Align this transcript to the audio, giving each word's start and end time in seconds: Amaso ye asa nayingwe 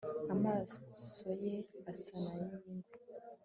Amaso 0.33 1.27
ye 1.43 1.55
asa 1.91 2.15
nayingwe 2.23 2.95